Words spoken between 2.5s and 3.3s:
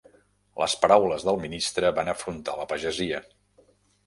la pagesia.